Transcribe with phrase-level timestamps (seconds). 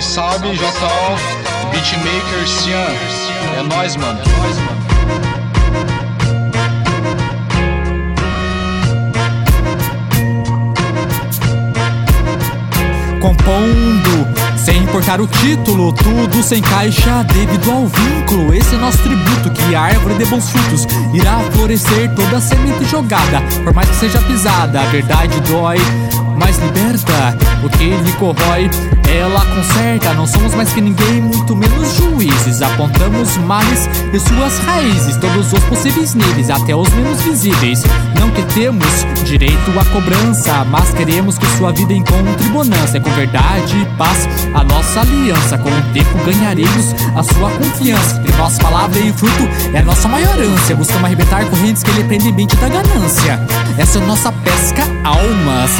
[0.00, 1.18] salve, JO,
[1.70, 2.86] Beatmaker Cian.
[3.58, 4.18] É nóis, mano.
[4.20, 4.82] É nóis, mano.
[13.20, 18.54] Compondo, sem importar o título, tudo sem caixa devido ao vínculo.
[18.54, 23.42] Esse é nosso tributo, que a árvore de bons frutos irá florescer toda semente jogada,
[23.62, 24.80] por mais que seja pisada.
[24.80, 25.76] A verdade dói,
[26.38, 28.70] mas liberta o que lhe corrói.
[29.08, 32.62] Ela conserta, não somos mais que ninguém, muito menos juízes.
[32.62, 37.82] Apontamos males e suas raízes, todos os possíveis níveis, até os menos visíveis.
[38.18, 38.86] Não que temos
[39.24, 42.96] direito à cobrança, mas queremos que sua vida encontre bonança.
[42.96, 45.58] É com verdade e paz a nossa aliança.
[45.58, 48.22] Com o tempo ganharemos a sua confiança.
[48.26, 50.74] E nossa palavra e fruto é a nossa maior ânsia.
[50.76, 53.40] Buscamos arrebentar correntes que lhe prendem mente da ganância.
[53.76, 55.70] Essa é nossa pesca almas.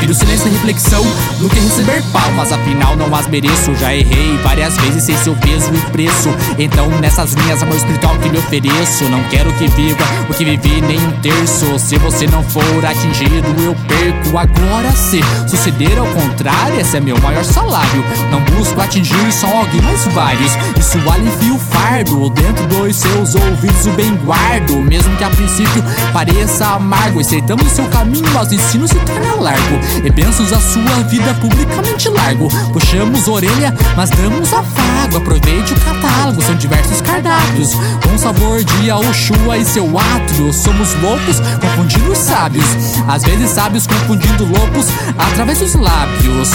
[0.00, 1.02] Prefiro silêncio e reflexão
[1.38, 2.50] do que receber palmas.
[2.50, 3.74] Afinal, não as mereço.
[3.74, 6.30] Já errei várias vezes sem seu peso e preço.
[6.58, 9.04] Então, nessas linhas, amor espiritual que lhe ofereço.
[9.10, 11.78] Não quero que viva o que vivi nem um terço.
[11.78, 14.38] Se você não for atingido, eu perco.
[14.38, 18.02] Agora, se suceder ao contrário, esse é meu maior salário.
[18.30, 20.52] Não busco atingir só alguém, mas vários.
[20.78, 22.30] Isso alivia o fardo.
[22.30, 24.76] Dentro dos seus ouvidos, o bem guardo.
[24.78, 27.20] Mesmo que a princípio pareça amargo.
[27.20, 29.89] Estreitamos seu caminho, mas o ensino se torna largo.
[30.04, 32.48] E bênçãos a sua vida publicamente largo.
[32.72, 35.16] Puxamos orelha, mas damos afago.
[35.16, 37.74] Aproveite o catálogo, são diversos cardápios.
[38.02, 40.52] Com sabor de Aoshua e seu átrio.
[40.52, 42.64] Somos loucos, confundindo os sábios.
[43.06, 44.86] Às vezes sábios confundindo loucos
[45.18, 46.48] através dos lábios.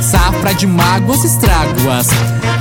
[0.00, 2.08] Safra de mágoas, estrago-as,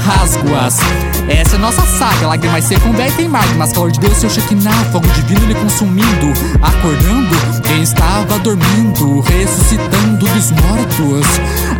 [0.05, 0.79] rasgo-as.
[1.27, 3.73] Essa é nossa saga, lágrimas se convertem em magmas.
[3.73, 6.33] Calor de Deus, seu Shekinah, fogo divino lhe consumindo.
[6.61, 11.27] Acordando quem estava dormindo, ressuscitando dos mortos.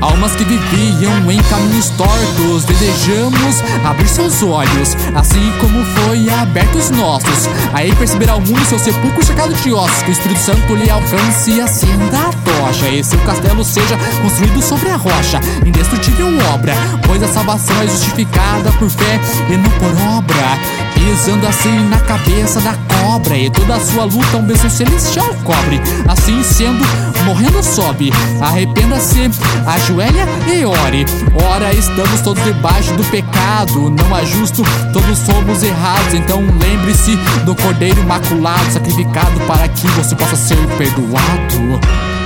[0.01, 6.89] Almas que viviam em caminhos tortos, desejamos abrir seus olhos, assim como foi aberto os
[6.91, 7.49] nossos.
[7.73, 10.03] Aí perceberá o mundo seu sepulcro cercado de ossos.
[10.03, 12.89] Que o Espírito Santo lhe alcance e acenda a tocha.
[12.89, 16.73] E seu castelo seja construído sobre a rocha, indestrutível obra,
[17.05, 19.19] pois a salvação é justificada por fé
[19.49, 20.87] e não por obra.
[20.93, 25.79] Pisando assim na cabeça da cobra, e toda a sua luta um beijo celestial cobre.
[26.07, 26.83] Assim sendo,
[27.23, 28.11] morrendo sobe.
[28.41, 29.29] Arrependa-se,
[29.65, 31.05] ajoelha e ore.
[31.49, 33.89] Ora, estamos todos debaixo do pecado.
[33.89, 36.13] Não há justo, todos somos errados.
[36.13, 37.15] Então lembre-se
[37.45, 42.16] do Cordeiro Imaculado, sacrificado para que você possa ser perdoado.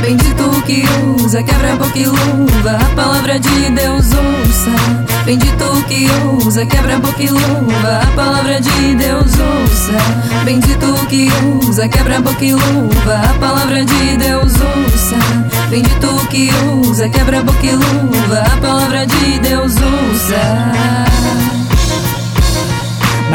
[0.00, 0.84] Bendito que
[1.22, 4.70] usa, quebra boca e luva, a palavra de Deus ouça.
[5.24, 6.06] Bendito que
[6.44, 10.44] usa, quebra boca e luva, a palavra de Deus ouça.
[10.44, 11.28] Bendito que
[11.66, 15.16] usa, quebra boca e luva, a palavra de Deus ouça.
[15.70, 16.50] Bendito que
[16.82, 21.33] usa, quebra boca e luva, a palavra de Deus ouça.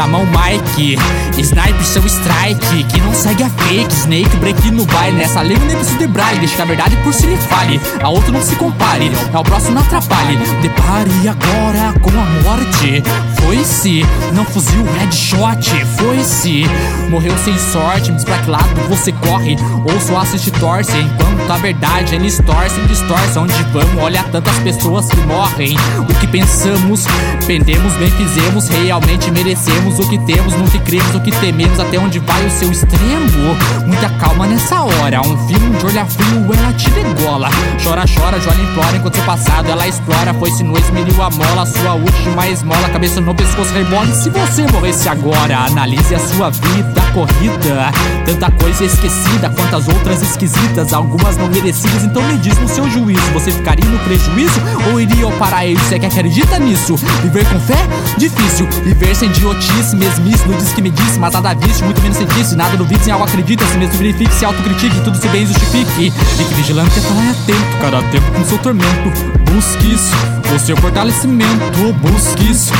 [0.00, 0.96] Na mão Mike,
[1.36, 5.76] Sniper seu strike Que não segue a fake, Snake break no baile Nessa língua nem
[5.76, 6.38] preciso de braille.
[6.38, 9.74] Deixa que a verdade por si lhe fale A outra não se compare, ao próximo
[9.74, 10.38] não atrapalhe.
[10.62, 13.02] Depare agora com a morte
[13.50, 15.84] Foi-se, não fuzil headshot.
[15.98, 16.64] Foi-se,
[17.10, 19.56] morreu sem sorte Mas pra que lado você corre?
[19.84, 20.96] Ou só assiste torce.
[20.96, 25.76] Enquanto a verdade eles torcem, distorcem Onde vamos, olha tantas pessoas que morrem.
[25.98, 27.04] O que pensamos,
[27.44, 28.68] pendemos, bem fizemos.
[28.68, 32.50] Realmente merecemos o que temos, no que cremos, o que tememos, até onde vai o
[32.52, 33.56] seu extremo.
[33.84, 37.50] Muita calma nessa hora, um filme de olhar frio, ela te degola.
[37.82, 40.32] Chora, chora, joga implora, enquanto seu passado ela explora.
[40.34, 43.72] Foi-se no esmeriu a mola, sua última esmola, cabeça no pescoço
[44.14, 47.90] se você morresse agora, analise a sua vida corrida.
[48.26, 52.04] Tanta coisa esquecida, quantas outras esquisitas, algumas não merecidas.
[52.04, 55.80] Então me diz no seu juízo, você ficaria no prejuízo ou iria ao paraíso?
[55.84, 56.96] Você que acredita nisso?
[57.22, 57.78] Viver com fé?
[58.18, 58.68] Difícil.
[58.84, 62.54] Viver sem idiotice mesmice, não disse que me disse, mas nada viste, muito menos sentisse,
[62.54, 66.10] nada duvide, em algo acredita, se mesmo verifique, se autocritique, tudo se bem justifique.
[66.10, 69.10] Fique vigilante, é falar atento, cada tempo com seu tormento.
[69.50, 70.12] Busque isso,
[70.54, 72.72] o seu fortalecimento, busque isso.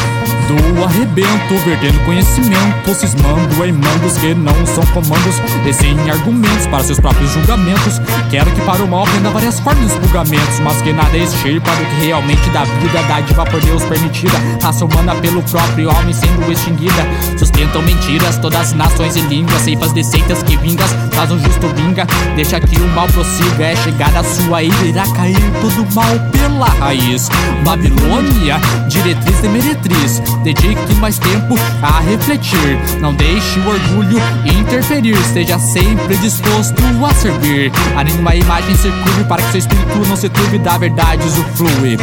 [0.84, 6.98] Arrebento, perdendo conhecimento, cismando em mandos que não são comandos, e sem argumentos para seus
[6.98, 8.00] próprios julgamentos.
[8.30, 11.84] Quero que para o mal aprenda várias formas de expurgamentos, mas que nada extirpa do
[11.84, 17.06] que realmente dá vida, dádiva por Deus permitida, raça humana pelo próprio homem sendo extinguida.
[17.38, 21.68] Sustentam mentiras, todas as nações e línguas, ceifas de seitas que vingas, faz um justo
[21.76, 25.94] vinga, deixa que o mal prossiga, é chegada a sua ira, irá cair todo o
[25.94, 27.28] mal pela raiz.
[27.64, 28.58] Babilônia,
[28.88, 36.16] diretriz de meretriz, dedique mais tempo a refletir, não deixe o orgulho interferir, esteja sempre
[36.18, 37.70] disposto a servir.
[37.96, 41.96] A nenhuma imagem curve para que seu espírito não se turbe da verdade usufrui.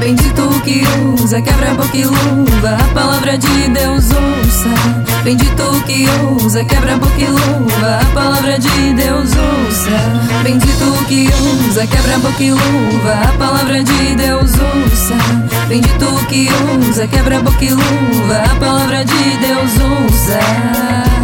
[0.00, 0.82] Bendito que
[1.22, 4.68] usa quebra-boca e luva, a palavra de Deus ouça.
[5.22, 6.06] Bendito que
[6.44, 10.42] usa quebra-boca e luva, a palavra de Deus ouça.
[10.42, 11.28] Bendito que
[11.68, 15.14] usa quebra-boca e luva, a palavra de Deus ouça.
[15.68, 16.48] Bendito que
[16.90, 21.15] usa quebra-boca e luva, a palavra de Deus ouça.